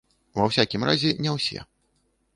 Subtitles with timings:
[0.39, 1.59] Ва ўсякім разе, не ўсе.